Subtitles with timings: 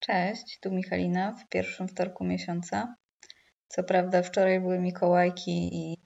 [0.00, 2.96] Cześć, tu Michalina w pierwszym wtorku miesiąca.
[3.68, 5.96] Co prawda wczoraj były Mikołajki i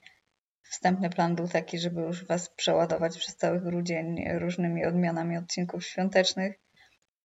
[0.63, 6.59] wstępny plan był taki, żeby już Was przeładować przez cały grudzień różnymi odmianami odcinków świątecznych,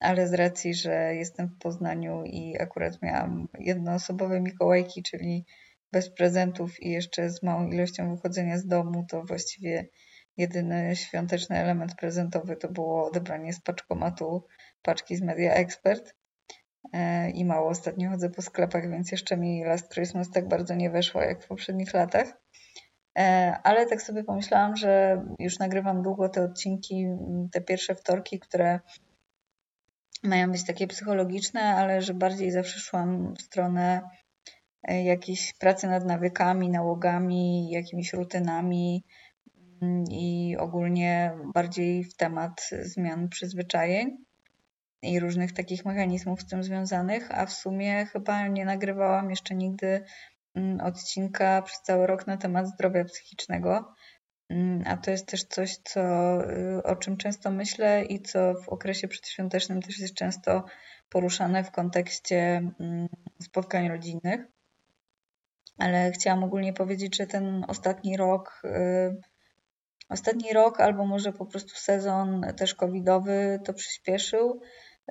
[0.01, 5.45] ale z racji, że jestem w Poznaniu i akurat miałam jednoosobowe Mikołajki, czyli
[5.93, 9.89] bez prezentów i jeszcze z małą ilością wychodzenia z domu, to właściwie
[10.37, 14.47] jedyny świąteczny element prezentowy to było odebranie z paczkomatu
[14.83, 16.18] paczki z Media Expert.
[16.93, 20.91] E, i mało ostatnio chodzę po sklepach, więc jeszcze mi Last Christmas tak bardzo nie
[20.91, 22.41] weszło jak w poprzednich latach.
[23.19, 27.07] E, ale tak sobie pomyślałam, że już nagrywam długo te odcinki,
[27.53, 28.81] te pierwsze wtorki, które
[30.23, 34.01] mają być takie psychologiczne, ale że bardziej zawsze szłam w stronę
[34.83, 39.05] e, jakiejś pracy nad nawykami, nałogami, jakimiś rutynami
[39.83, 44.28] mm, i ogólnie bardziej w temat zmian przyzwyczajeń
[45.03, 50.05] i różnych takich mechanizmów z tym związanych, a w sumie chyba nie nagrywałam jeszcze nigdy
[50.55, 53.95] mm, odcinka przez cały rok na temat zdrowia psychicznego.
[54.49, 56.01] Mm, a to jest też coś, co,
[56.51, 60.65] y, o czym często myślę i co w okresie przedświątecznym też jest często
[61.09, 62.37] poruszane w kontekście
[62.81, 63.09] mm,
[63.43, 64.41] spotkań rodzinnych.
[65.79, 69.21] Ale chciałam ogólnie powiedzieć, że ten ostatni rok, y,
[70.09, 74.61] ostatni rok albo może po prostu sezon też covidowy to przyspieszył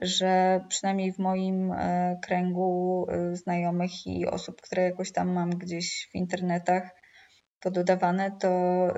[0.02, 6.10] że przynajmniej w moim e, kręgu e, znajomych i osób, które jakoś tam mam gdzieś
[6.12, 6.96] w internetach
[7.60, 8.50] pododawane, to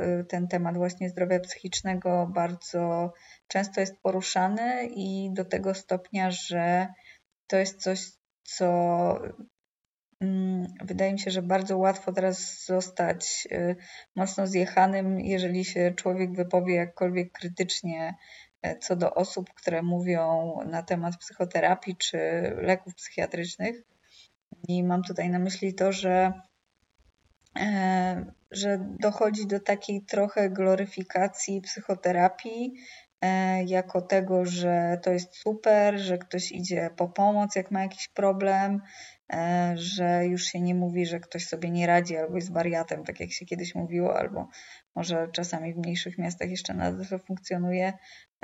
[0.01, 3.13] e, ten temat właśnie zdrowia psychicznego bardzo
[3.47, 6.87] często jest poruszany i do tego stopnia, że
[7.47, 8.05] to jest coś,
[8.43, 8.65] co
[10.21, 13.47] mm, wydaje mi się, że bardzo łatwo teraz zostać
[14.15, 18.13] mocno zjechanym, jeżeli się człowiek wypowie jakkolwiek krytycznie
[18.79, 22.17] co do osób, które mówią na temat psychoterapii czy
[22.61, 23.83] leków psychiatrycznych.
[24.67, 26.33] I mam tutaj na myśli to, że,
[27.59, 32.73] e, że dochodzi do takiej trochę gloryfikacji psychoterapii,
[33.21, 38.07] e, jako tego, że to jest super, że ktoś idzie po pomoc, jak ma jakiś
[38.07, 38.81] problem,
[39.75, 43.31] że już się nie mówi, że ktoś sobie nie radzi albo jest wariatem, tak jak
[43.31, 44.47] się kiedyś mówiło, albo
[44.95, 47.93] może czasami w mniejszych miastach jeszcze nadal to funkcjonuje,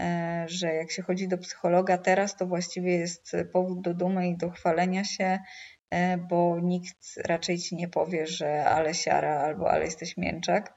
[0.01, 4.37] E, że jak się chodzi do psychologa teraz, to właściwie jest powód do dumy i
[4.37, 5.39] do chwalenia się,
[5.89, 10.73] e, bo nikt raczej ci nie powie, że ale siara albo ale jesteś mięczak,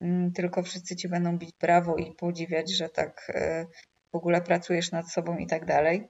[0.00, 3.66] mm, tylko wszyscy ci będą bić brawo i podziwiać, że tak e,
[4.12, 6.08] w ogóle pracujesz nad sobą i tak dalej.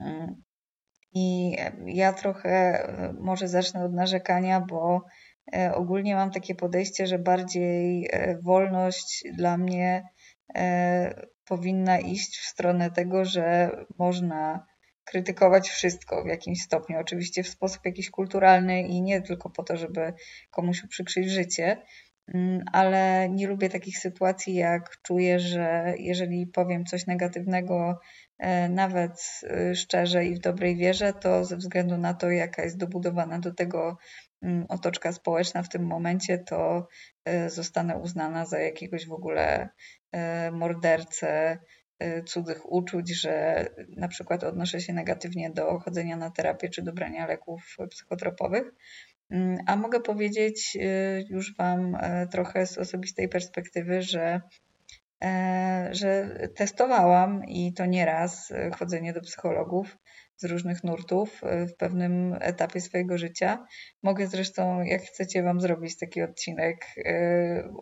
[0.00, 0.42] Mm.
[1.14, 2.86] I ja trochę
[3.20, 5.04] może zacznę od narzekania, bo
[5.74, 8.10] ogólnie mam takie podejście, że bardziej
[8.42, 10.04] wolność dla mnie
[11.44, 14.66] powinna iść w stronę tego, że można
[15.04, 16.98] krytykować wszystko w jakimś stopniu.
[16.98, 20.12] Oczywiście w sposób jakiś kulturalny i nie tylko po to, żeby
[20.50, 21.82] komuś uprzykrzyć życie,
[22.34, 28.00] mm, ale nie lubię takich sytuacji, jak czuję, że jeżeli powiem coś negatywnego,
[28.38, 32.76] e, nawet e, szczerze i w dobrej wierze, to ze względu na to, jaka jest
[32.76, 33.98] dobudowana do tego
[34.68, 36.88] otoczka społeczna w tym momencie, to
[37.24, 39.68] e, zostanę uznana za jakiegoś w ogóle
[40.12, 41.58] E, mordercę
[41.98, 46.92] e, cudzych uczuć, że na przykład odnoszę się negatywnie do chodzenia na terapię czy do
[46.92, 48.74] brania leków psychotropowych.
[49.30, 50.78] Mm, a mogę powiedzieć
[51.28, 51.96] już Wam
[52.30, 54.40] trochę z osobistej perspektywy, że,
[55.90, 59.98] że testowałam i to nie raz chodzenie do psychologów
[60.42, 63.66] z różnych nurtów y, w pewnym etapie swojego życia.
[64.02, 67.02] Mogę zresztą, jak chcecie, Wam zrobić taki odcinek y,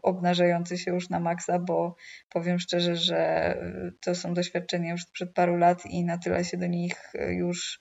[0.02, 1.96] obnażający się już na maksa, bo
[2.28, 3.52] powiem szczerze, że
[3.88, 7.80] y, to są doświadczenia już sprzed paru lat i na tyle się do nich już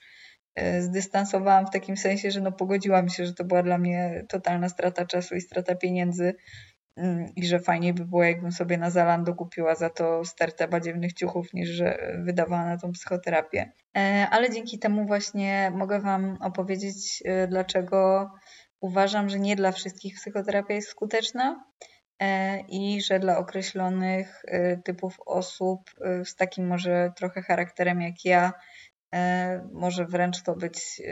[0.80, 5.06] zdystansowałam w takim sensie, że no pogodziłam się, że to była dla mnie totalna strata
[5.06, 6.34] czasu i strata pieniędzy,
[7.36, 11.52] i że fajniej by było, jakbym sobie na Zalando kupiła za to stertę badziewnych ciuchów,
[11.52, 13.72] niż że wydawała na tą psychoterapię.
[13.96, 18.30] E, ale dzięki temu właśnie mogę Wam opowiedzieć, e, dlaczego
[18.80, 21.64] uważam, że nie dla wszystkich psychoterapia jest skuteczna
[22.18, 24.42] e, i że dla określonych
[24.84, 25.90] typów osób
[26.24, 28.52] z takim może trochę charakterem jak ja,
[29.72, 31.02] może wręcz to być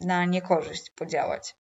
[0.00, 1.59] na niekorzyść podziałać.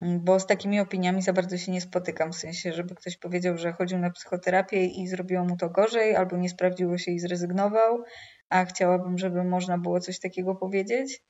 [0.00, 3.72] Bo z takimi opiniami za bardzo się nie spotykam, w sensie, żeby ktoś powiedział, że
[3.72, 8.04] chodził na psychoterapię i zrobiło mu to gorzej, albo nie sprawdziło się i zrezygnował,
[8.48, 11.22] a chciałabym, żeby można było coś takiego powiedzieć.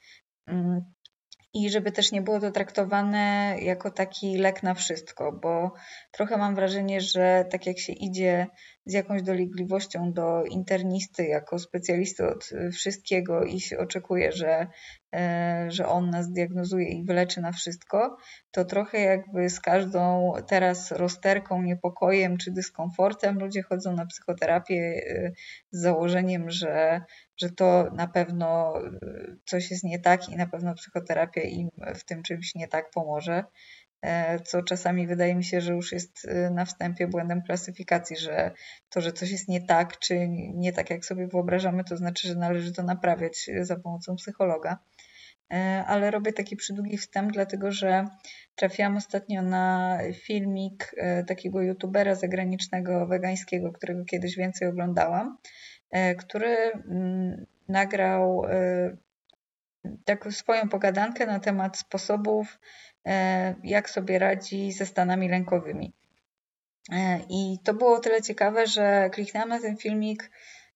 [0.47, 0.81] Mm,
[1.55, 5.73] I żeby też nie było to traktowane jako taki lek na wszystko, bo
[6.11, 8.47] trochę mam wrażenie, że tak jak się idzie
[8.89, 14.67] z jakąś dolegliwością do internisty jako specjalisty od wszystkiego i się oczekuje, że,
[15.15, 18.17] e, że on nas diagnozuje i wyleczy na wszystko,
[18.51, 25.33] to trochę jakby z każdą teraz rozterką, niepokojem czy dyskomfortem ludzie chodzą na psychoterapię e,
[25.71, 27.01] z założeniem, że,
[27.37, 28.91] że to na pewno e,
[29.45, 33.45] coś jest nie tak i na pewno psychoterapia im w tym czymś nie tak pomoże.
[34.03, 38.51] E, co czasami wydaje mi się, że już jest e, na wstępie błędem klasyfikacji, że
[38.89, 42.35] to, że coś jest nie tak, czy nie tak, jak sobie wyobrażamy, to znaczy, że
[42.35, 44.79] należy to naprawiać e, za pomocą psychologa.
[45.87, 48.07] Ale robię taki przydługi wstęp, dlatego że
[48.55, 50.95] trafiłam ostatnio na filmik
[51.27, 55.39] takiego youtubera zagranicznego, wegańskiego, którego kiedyś więcej oglądałam,
[56.19, 58.43] który mm, nagrał
[60.05, 62.59] taką swoją pogadankę na temat sposobów
[63.65, 65.93] jak sobie radzi ze stanami lękowymi.
[66.93, 70.31] E, I to było tyle ciekawe, że kliknęłam na ten filmik,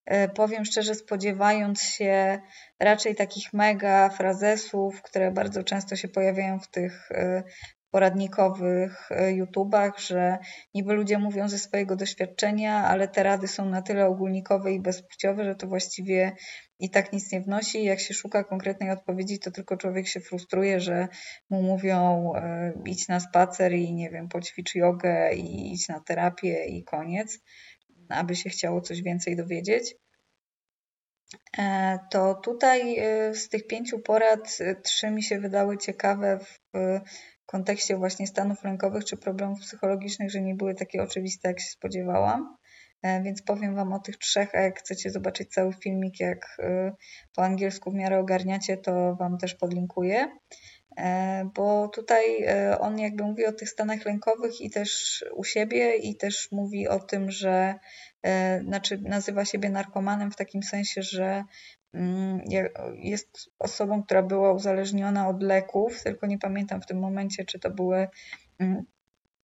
[0.04, 2.40] e, powiem szczerze, spodziewając się
[2.80, 7.08] raczej takich mega frazesów, które bardzo często się pojawiają w tych
[7.90, 10.38] poradnikowych YouTubach, że
[10.74, 15.44] niby ludzie mówią ze swojego doświadczenia, ale te rady są na tyle ogólnikowe i bezpłciowe,
[15.44, 16.32] że to właściwie
[16.82, 17.84] i tak nic nie wnosi.
[17.84, 21.08] Jak się szuka konkretnej odpowiedzi, to tylko człowiek się frustruje, że
[21.50, 26.64] mu mówią e, idź na spacer i nie wiem, poćwicz jogę i idź na terapię
[26.64, 27.38] i koniec,
[28.08, 29.94] aby się chciało coś więcej dowiedzieć.
[31.58, 36.60] E, to tutaj e, z tych pięciu porad trzy mi się wydały ciekawe w
[37.46, 42.56] kontekście właśnie stanów lękowych czy problemów psychologicznych, że nie były takie oczywiste, jak się spodziewałam.
[43.02, 46.92] E, więc powiem Wam o tych trzech, a jak chcecie zobaczyć cały filmik, jak e,
[47.34, 50.28] po angielsku w miarę ogarniacie, to Wam też podlinkuję.
[50.96, 52.46] E, bo tutaj
[52.80, 56.98] on jakby mówi o tych stanach lękowych i też u siebie i też mówi o
[56.98, 57.74] tym, że
[58.64, 61.44] znaczy nazywa siebie narkomanem w takim sensie, że
[61.94, 62.40] mm,
[62.94, 67.70] jest osobą, która była uzależniona od leków, tylko nie pamiętam w tym momencie, czy to
[67.70, 68.08] były
[68.58, 68.84] mm,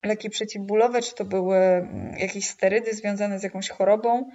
[0.05, 4.31] leki przeciwbólowe, czy to były mm, jakieś sterydy związane z jakąś chorobą,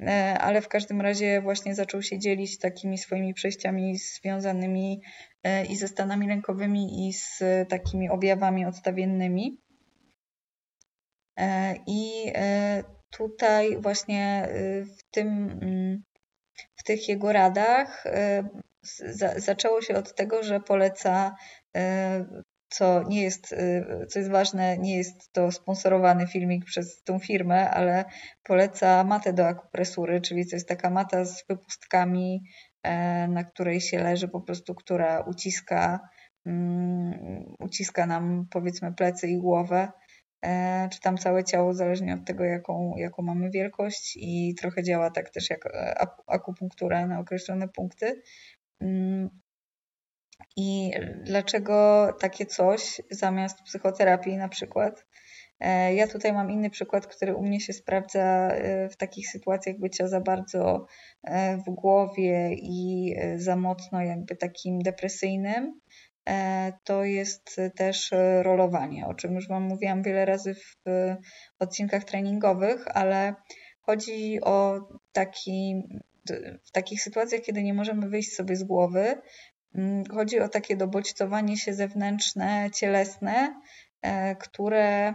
[0.00, 5.00] e, ale w każdym razie właśnie zaczął się dzielić takimi swoimi przejściami związanymi
[5.42, 9.60] e, i ze stanami lękowymi, i z takimi objawami odstawiennymi.
[11.38, 12.32] E, I
[13.10, 14.48] tutaj właśnie
[14.98, 15.28] w tym,
[15.62, 16.02] mm,
[16.76, 18.04] w tych jego radach
[19.36, 21.36] zaczęło się od tego, że poleca
[22.68, 27.70] co nie jest, y, co jest ważne, nie jest to sponsorowany filmik przez tą firmę,
[27.70, 28.04] ale
[28.44, 32.42] poleca matę do akupresury, czyli to jest taka mata z wypustkami,
[32.82, 36.00] e, na której się leży po prostu, która uciska,
[36.46, 39.92] mm, uciska nam powiedzmy plecy i głowę,
[40.44, 45.10] e, czy tam całe ciało, zależnie od tego, jaką, jaką mamy wielkość i trochę działa
[45.10, 45.60] tak też jak
[46.26, 48.22] akupunktura na określone punkty.
[48.80, 49.30] Mm,
[50.56, 50.90] i
[51.22, 55.04] dlaczego takie coś zamiast psychoterapii na przykład?
[55.60, 59.78] E, ja tutaj mam inny przykład, który u mnie się sprawdza e, w takich sytuacjach
[59.78, 60.86] bycia za bardzo
[61.24, 65.80] e, w głowie i za mocno jakby takim depresyjnym.
[66.84, 68.10] To jest też
[68.42, 70.84] rolowanie, o czym już Wam mówiłam wiele razy w
[71.58, 73.34] odcinkach treningowych, ale
[73.80, 74.80] chodzi o
[75.12, 75.82] taki,
[76.66, 79.14] w takich sytuacjach, kiedy nie możemy wyjść sobie z głowy,
[80.10, 83.60] chodzi o takie dobodźcowanie się zewnętrzne, cielesne,
[84.02, 85.14] e, które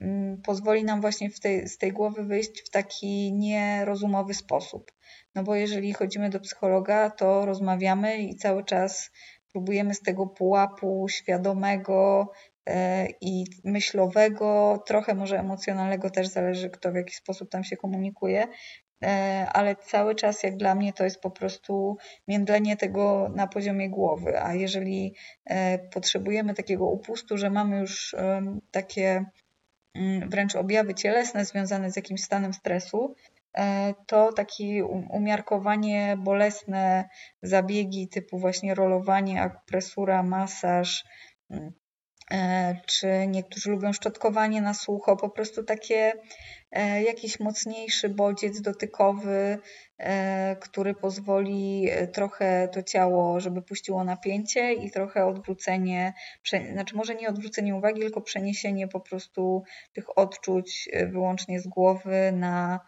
[0.00, 4.92] mm, pozwoli nam właśnie tej, z tej głowy wyjść w taki nierozumowy sposób.
[5.34, 9.10] No bo jeżeli chodzimy do psychologa, to rozmawiamy i cały czas
[9.52, 12.30] próbujemy z tego pułapu świadomego
[12.66, 18.46] e, i myślowego, trochę może emocjonalnego też zależy kto w jaki sposób tam się komunikuje,
[19.52, 21.96] ale cały czas jak dla mnie to jest po prostu
[22.28, 25.14] międlenie tego na poziomie głowy, a jeżeli
[25.44, 28.14] e, potrzebujemy takiego upustu, że mamy już
[28.70, 29.24] takie
[29.94, 33.14] mm, wręcz objawy cielesne związane z jakimś stanem stresu,
[33.54, 37.08] e, to takie umiarkowanie bolesne
[37.42, 41.04] zabiegi typu właśnie rolowanie, akupresura, masaż,
[41.50, 41.72] mm,
[42.86, 46.12] czy niektórzy lubią szczotkowanie na sucho, po prostu takie
[46.70, 49.58] E, jakiś mocniejszy bodziec dotykowy,
[49.98, 56.12] e, który pozwoli e, trochę to ciało, żeby puściło napięcie i trochę odwrócenie,
[56.72, 62.80] znaczy może nie odwrócenie uwagi, tylko przeniesienie po prostu tych odczuć wyłącznie z głowy na,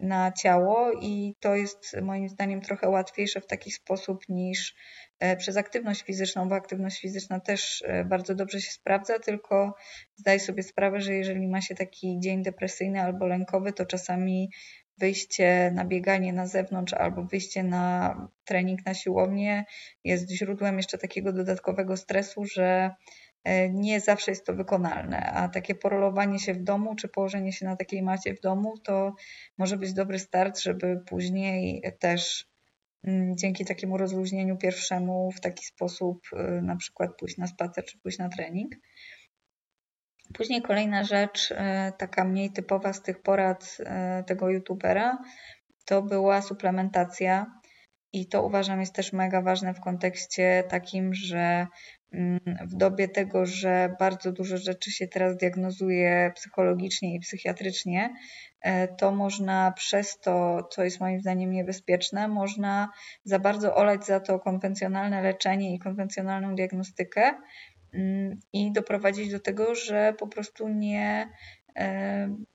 [0.00, 4.74] na ciało i to jest moim zdaniem trochę łatwiejsze w taki sposób niż
[5.11, 9.74] e, przez aktywność fizyczną, bo aktywność fizyczna też e, bardzo dobrze się sprawdza, tylko
[10.16, 14.50] zdaję sobie sprawę, że jeżeli ma się taki dzień depresyjny albo lękowy, to czasami
[14.98, 19.64] wyjście na bieganie na zewnątrz albo wyjście na trening na siłownię
[20.04, 22.90] jest źródłem jeszcze takiego dodatkowego stresu, że
[23.44, 27.66] E, nie zawsze jest to wykonalne, a takie porolowanie się w domu czy położenie się
[27.66, 29.14] na takiej macie w domu to
[29.58, 32.51] może być dobry start, żeby później też
[33.34, 38.18] dzięki takiemu rozluźnieniu pierwszemu w taki sposób e, na przykład pójść na spacer czy pójść
[38.18, 38.74] na trening.
[40.34, 43.78] Później kolejna rzecz, e, taka mniej typowa z tych porad
[44.26, 45.18] tego youtubera,
[45.84, 47.60] to była suplementacja.
[48.12, 51.66] I to uważam jest też mega ważne w kontekście takim, że Mm,
[52.64, 58.14] w dobie tego, że bardzo dużo rzeczy się teraz diagnozuje psychologicznie i psychiatrycznie,
[58.60, 62.88] e, to można przez to, co jest moim zdaniem niebezpieczne, można
[63.24, 67.34] za bardzo olać za to konwencjonalne leczenie i konwencjonalną diagnostykę
[67.94, 71.28] mm, i doprowadzić do tego, że po prostu nie
[71.76, 72.46] e, Mm,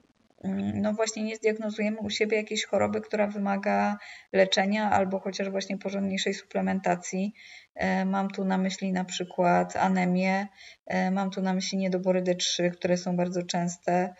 [0.74, 3.98] no właśnie nie zdiagnozujemy u siebie jakiejś choroby, która wymaga
[4.34, 7.34] leczenia albo chociaż właśnie porządniejszej suplementacji.
[7.75, 10.48] E, mam tu na myśli na przykład anemię,
[10.86, 14.13] e, mam tu na myśli niedobory D3, które są bardzo częste,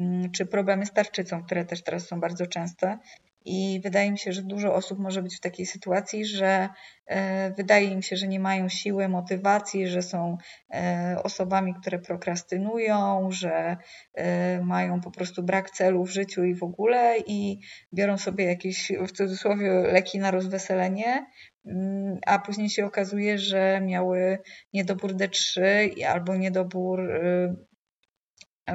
[0.00, 2.98] mm, czy problemy z tarczycą, które też teraz są bardzo częste.
[3.44, 6.68] I wydaje mi się, że dużo osób może być w takiej sytuacji, że
[7.06, 10.36] e, wydaje im się, że nie mają siły, motywacji, że są
[10.74, 13.76] e, osobami, które prokrastynują, że
[14.14, 17.58] e, mają po prostu brak celu w życiu i w ogóle i
[17.94, 21.26] biorą sobie jakieś w cudzysłowie leki na rozweselenie,
[21.66, 24.38] mm, a później się okazuje, że miały
[24.72, 25.62] niedobór D3
[26.04, 27.00] albo niedobór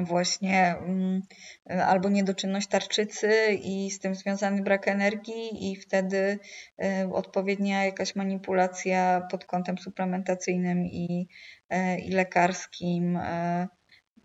[0.02, 1.22] właśnie mm,
[1.66, 3.32] albo niedoczynność tarczycy
[3.62, 6.38] i z tym związany brak energii i wtedy
[6.84, 11.28] y, odpowiednia jakaś manipulacja pod kątem suplementacyjnym i,
[11.72, 13.68] y, i lekarskim y,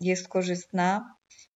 [0.01, 1.14] jest korzystna.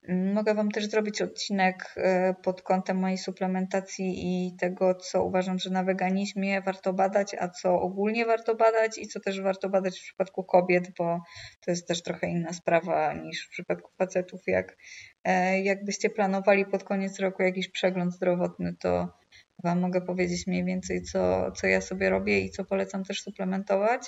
[0.10, 5.70] Mogę Wam też zrobić odcinek e, pod kątem mojej suplementacji i tego, co uważam, że
[5.70, 10.04] na weganizmie warto badać, a co ogólnie warto badać i co też warto badać w
[10.04, 11.22] przypadku kobiet, bo
[11.66, 14.42] to jest też trochę inna sprawa niż w przypadku facetów.
[14.48, 14.78] Jak,
[15.24, 19.20] e, jakbyście planowali pod koniec roku jakiś przegląd zdrowotny, to
[19.64, 24.02] Wam mogę powiedzieć mniej więcej, co, co ja sobie robię i co polecam też suplementować.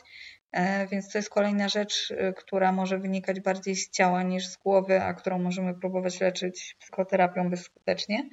[0.51, 4.57] E, więc to jest kolejna rzecz, e, która może wynikać bardziej z ciała niż z
[4.57, 8.29] głowy, a którą możemy próbować leczyć psychoterapią bezskutecznie.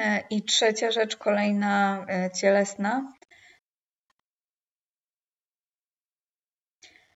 [0.00, 2.06] E, I trzecia rzecz, kolejna
[2.40, 3.12] cielesna,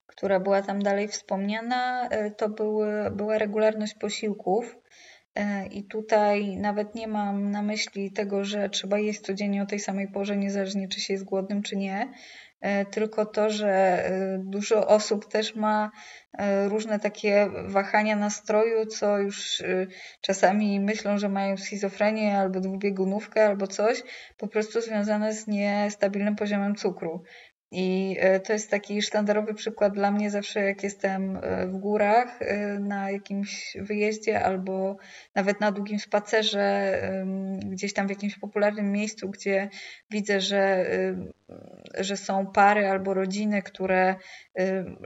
[0.07, 4.77] która była tam dalej wspomniana, to były, była regularność posiłków.
[5.71, 10.09] I tutaj nawet nie mam na myśli tego, że trzeba jeść codziennie o tej samej
[10.09, 12.12] porze, niezależnie czy się jest głodnym, czy nie,
[12.91, 15.91] tylko to, że e, dużo osób też ma
[16.38, 19.62] e, różne takie wahania nastroju, co już
[20.21, 24.03] czasami myślą, że mają schizofrenię albo dwubiegunówkę albo coś,
[24.37, 27.23] po prostu związane z niestabilnym poziomem cukru.
[27.71, 32.43] I e, to jest taki sztandarowy przykład dla mnie zawsze, jak jestem e, w górach
[32.43, 34.97] e, na jakimś wyjeździe albo
[35.35, 36.99] nawet na długim spacerze,
[37.65, 39.69] gdzieś tam w jakimś popularnym miejscu, gdzie
[40.11, 40.87] widzę, że,
[41.99, 44.17] że są pary albo rodziny, które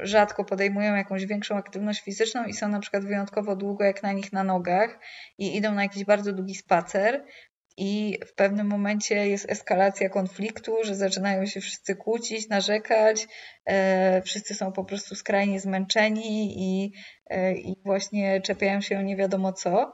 [0.02, 4.32] rzadko podejmują jakąś większą aktywność fizyczną i są na przykład wyjątkowo długo jak na nich
[4.32, 4.98] na nogach
[5.38, 7.24] i idą na jakiś bardzo długi spacer,
[7.76, 13.26] i w pewnym momencie jest eskalacja konfliktu, że zaczynają się wszyscy kłócić, narzekać,
[13.66, 16.92] e, wszyscy są po prostu skrajnie zmęczeni i,
[17.30, 19.92] e, i właśnie czepiają się nie wiadomo co.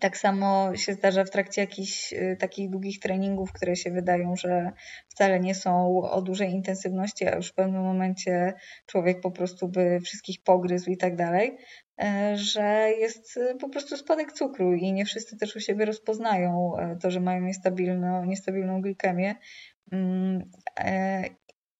[0.00, 4.72] Tak samo się zdarza w trakcie jakichś e, takich długich treningów, które się wydają, że
[5.08, 8.54] wcale nie są o dużej intensywności, a już w pewnym momencie
[8.86, 11.56] człowiek po prostu by wszystkich pogryzł i tak dalej.
[12.02, 16.76] E, że jest e, po prostu spadek cukru i nie wszyscy też u siebie rozpoznają
[16.78, 19.34] e, to, że mają niestabilną, niestabilną glikemię.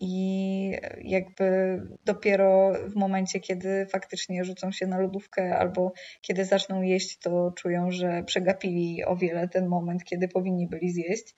[0.00, 0.72] I
[1.02, 7.52] jakby dopiero w momencie, kiedy faktycznie rzucą się na lodówkę albo kiedy zaczną jeść, to
[7.56, 11.34] czują, że przegapili o wiele ten moment, kiedy powinni byli zjeść.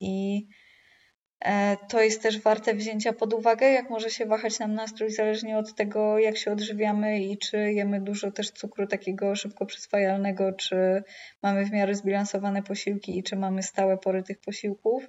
[0.00, 0.46] I
[1.44, 5.58] E, to jest też warte wzięcia pod uwagę, jak może się wahać nam nastrój zależnie
[5.58, 11.02] od tego, jak się odżywiamy i czy jemy dużo też cukru takiego szybko przyswajalnego, czy
[11.42, 15.08] mamy w miarę zbilansowane posiłki i czy mamy stałe pory tych posiłków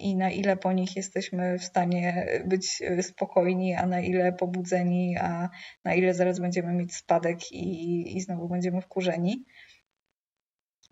[0.00, 5.48] i na ile po nich jesteśmy w stanie być spokojni, a na ile pobudzeni, a
[5.84, 9.44] na ile zaraz będziemy mieć spadek i, i znowu będziemy wkurzeni.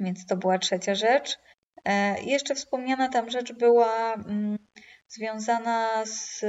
[0.00, 1.38] Więc to była trzecia rzecz.
[1.84, 4.58] E, jeszcze wspomniana tam rzecz była mm,
[5.08, 6.44] związana z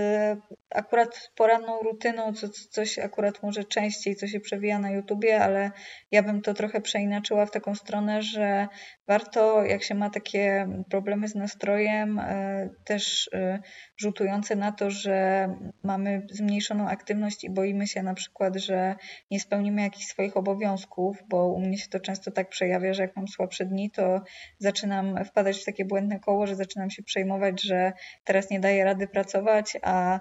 [0.70, 5.72] akurat poranną rutyną, co, coś akurat może częściej, co się przewija na YouTubie, ale
[6.12, 8.68] ja bym to trochę przeinaczyła w taką stronę, że
[9.08, 13.60] warto, jak się ma takie problemy z nastrojem, e, też e,
[13.98, 15.50] rzutujące na to, że
[15.84, 18.96] mamy zmniejszoną aktywność i boimy się na przykład, że
[19.32, 23.16] nie spełnimy jakichś swoich obowiązków, bo u mnie się to często tak przejawia, że jak
[23.16, 24.22] mam słabsze dni, to
[24.60, 27.94] zaczynam wpadać w takie błędne koło, że zaczynam się przejmować, że
[28.24, 30.20] teraz nie daję rady pracować, a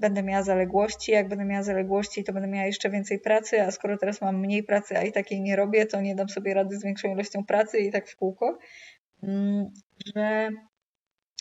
[0.00, 1.12] będę miała zaległości.
[1.12, 4.62] Jak będę miała zaległości, to będę miała jeszcze więcej pracy, a skoro teraz mam mniej
[4.62, 7.78] pracy, a i takiej nie robię, to nie dam sobie rady z większą ilością pracy
[7.78, 8.58] i tak w kółko.
[9.22, 9.70] Mm,
[10.14, 10.50] że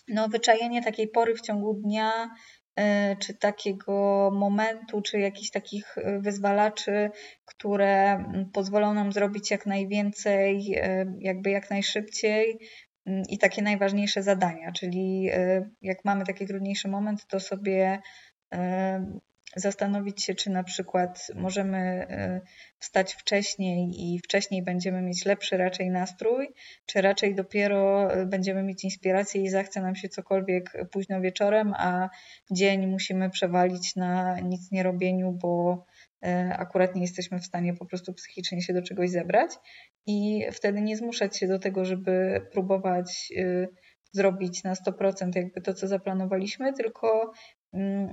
[0.07, 2.29] no, wyczajenie takiej pory w ciągu dnia,
[2.75, 7.09] e, czy takiego momentu, czy jakichś takich e, wyzwalaczy,
[7.45, 10.75] które mm, pozwolą nam zrobić jak najwięcej,
[11.19, 12.59] jakby jak najszybciej,
[13.05, 18.01] i takie najważniejsze zadania, czyli e, jak mamy taki trudniejszy moment, to sobie
[18.53, 19.05] e,
[19.55, 22.41] zastanowić się, czy na przykład możemy e,
[22.79, 26.47] wstać wcześniej i wcześniej będziemy mieć lepszy raczej nastrój,
[26.85, 32.09] czy raczej dopiero będziemy mieć inspirację i zachce nam się cokolwiek późno wieczorem, a
[32.51, 35.85] dzień musimy przewalić na nic nie robieniu, bo
[36.57, 39.51] akurat nie jesteśmy w stanie po prostu psychicznie się do czegoś zebrać
[40.05, 43.67] i wtedy nie zmuszać się do tego, żeby próbować e,
[44.11, 47.31] zrobić na 100% jakby to, co zaplanowaliśmy, tylko
[47.73, 48.11] mm,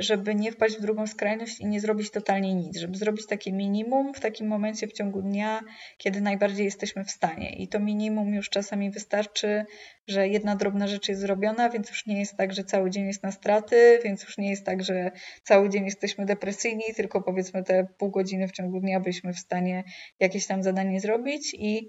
[0.00, 4.14] żeby nie wpaść w drugą skrajność i nie zrobić totalnie nic, żeby zrobić takie minimum
[4.14, 5.60] w takim momencie w ciągu dnia,
[5.98, 7.56] kiedy najbardziej jesteśmy w stanie.
[7.56, 9.64] I to minimum już czasami wystarczy,
[10.08, 13.22] że jedna drobna rzecz jest zrobiona, więc już nie jest tak, że cały dzień jest
[13.22, 15.10] na straty, więc już nie jest tak, że
[15.42, 19.84] cały dzień jesteśmy depresyjni, tylko powiedzmy te pół godziny w ciągu dnia byliśmy w stanie
[20.20, 21.88] jakieś tam zadanie zrobić i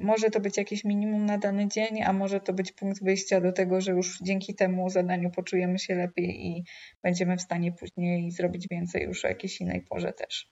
[0.00, 3.52] może to być jakieś minimum na dany dzień, a może to być punkt wyjścia do
[3.52, 6.64] tego, że już dzięki temu zadaniu poczujemy się lepiej i
[7.02, 10.50] będziemy w stanie później zrobić więcej już o jakiejś innej porze też.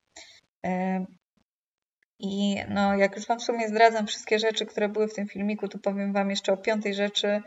[2.19, 5.69] I no, jak już Wam w sumie zdradzam wszystkie rzeczy, które były w tym filmiku,
[5.69, 7.43] to powiem Wam jeszcze o piątej rzeczy,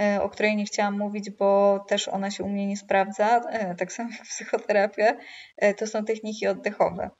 [0.00, 3.74] e, o której nie chciałam mówić, bo też ona się u mnie nie sprawdza, e,
[3.74, 5.16] tak samo jak psychoterapia,
[5.56, 7.10] e, to są techniki oddechowe.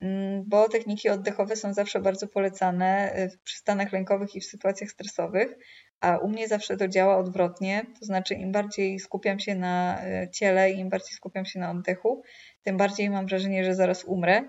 [0.00, 4.90] Mm, bo techniki oddechowe są zawsze bardzo polecane y, przy stanach lękowych i w sytuacjach
[4.90, 5.58] stresowych,
[6.00, 10.30] a u mnie zawsze to działa odwrotnie, to znaczy im bardziej skupiam się na y,
[10.30, 12.22] ciele, im bardziej skupiam się na oddechu,
[12.62, 14.42] tym bardziej mam wrażenie, że zaraz umrę.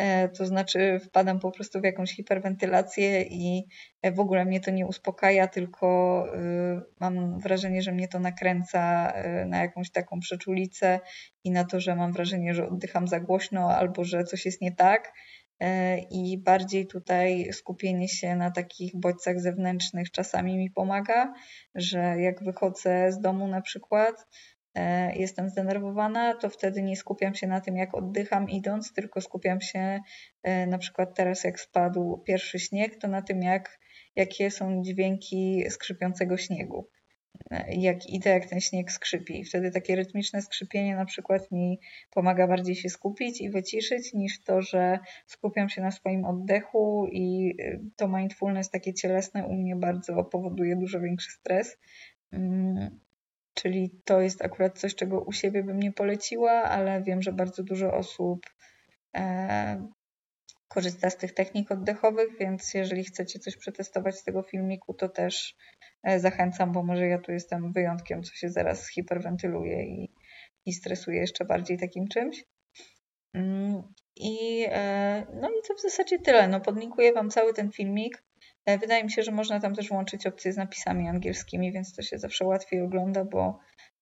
[0.00, 3.66] E, to znaczy wpadam po prostu w jakąś hiperwentylację i
[4.02, 9.12] e, w ogóle mnie to nie uspokaja, tylko y, mam wrażenie, że mnie to nakręca
[9.12, 11.00] e, na jakąś taką przeczulicę
[11.44, 14.72] i na to, że mam wrażenie, że oddycham za głośno albo że coś jest nie
[14.72, 15.12] tak.
[16.10, 21.32] I bardziej tutaj skupienie się na takich bodźcach zewnętrznych czasami mi pomaga,
[21.74, 24.59] że jak wychodzę z domu na przykład, E,
[25.16, 30.00] jestem zdenerwowana, to wtedy nie skupiam się na tym, jak oddycham idąc, tylko skupiam się
[30.42, 33.78] e, na przykład teraz, jak spadł pierwszy śnieg, to na tym, jak,
[34.16, 36.88] jakie są dźwięki skrzypiącego śniegu.
[37.50, 39.44] E, jak idę, jak ten śnieg skrzypi.
[39.44, 41.80] Wtedy takie rytmiczne skrzypienie na przykład mi
[42.10, 47.56] pomaga bardziej się skupić i wyciszyć, niż to, że skupiam się na swoim oddechu i
[47.96, 51.78] to mindfulness takie cielesne u mnie bardzo powoduje dużo większy stres.
[53.62, 57.62] Czyli to jest akurat coś, czego u siebie bym nie poleciła, ale wiem, że bardzo
[57.62, 58.46] dużo osób
[59.16, 59.88] e,
[60.68, 65.54] korzysta z tych technik oddechowych, więc jeżeli chcecie coś przetestować z tego filmiku, to też
[66.02, 70.12] e, zachęcam, bo może ja tu jestem wyjątkiem, co się zaraz hiperwentyluje i,
[70.66, 72.44] i stresuje jeszcze bardziej takim czymś.
[73.34, 73.82] Mm,
[74.16, 76.48] I, e, no i to w zasadzie tyle.
[76.48, 78.22] No, podlinkuję Wam cały ten filmik.
[78.70, 82.02] E, wydaje mi się, że można tam też włączyć opcję z napisami angielskimi, więc to
[82.02, 83.58] się zawsze łatwiej ogląda, bo,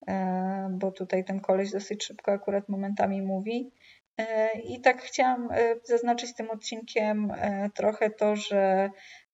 [0.08, 3.70] e, bo tutaj ten koleś dosyć szybko akurat momentami mówi.
[4.18, 5.48] E, I tak chciałam
[5.84, 7.32] zaznaczyć tym odcinkiem
[7.74, 8.90] trochę to, że,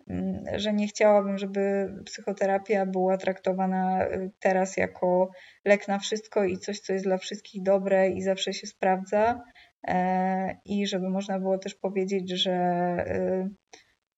[0.09, 4.07] mm, że nie chciałabym, żeby psychoterapia była traktowana
[4.41, 5.31] teraz jako
[5.65, 9.41] lek na wszystko i coś, co jest dla wszystkich dobre i zawsze się sprawdza.
[10.65, 12.55] I żeby można było też powiedzieć, że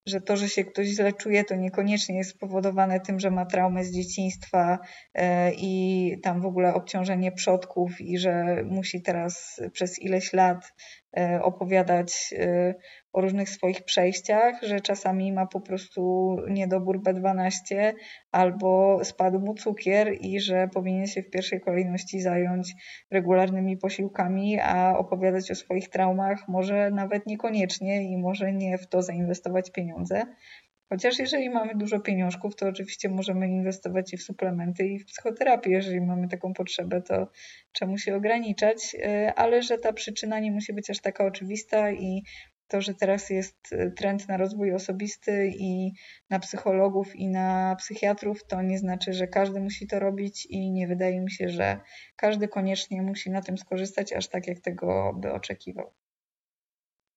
[0.06, 3.84] że to, że się ktoś źle czuje, to niekoniecznie jest spowodowane tym, że ma traumę
[3.84, 4.78] z dzieciństwa
[5.14, 10.72] e, i tam w ogóle obciążenie przodków i że musi teraz przez ileś lat
[11.16, 12.74] e, opowiadać e,
[13.16, 17.92] o różnych swoich przejściach, że czasami ma po prostu niedobór B12
[18.32, 22.74] albo spadł mu cukier i że powinien się w pierwszej kolejności zająć
[23.10, 29.02] regularnymi posiłkami, a opowiadać o swoich traumach może nawet niekoniecznie i może nie w to
[29.02, 30.22] zainwestować pieniądze.
[30.88, 35.70] Chociaż jeżeli mamy dużo pieniążków, to oczywiście możemy inwestować i w suplementy, i w psychoterapię.
[35.70, 37.28] Jeżeli mamy taką potrzebę, to
[37.72, 38.94] czemu się ograniczać?
[38.94, 42.22] Y, ale że ta przyczyna nie musi być aż taka oczywista i
[42.68, 45.92] to, że teraz jest trend na rozwój osobisty i
[46.30, 50.88] na psychologów i na psychiatrów, to nie znaczy, że każdy musi to robić i nie
[50.88, 51.80] wydaje mi się, że
[52.16, 55.92] każdy koniecznie musi na tym skorzystać, aż tak jak tego by oczekiwał.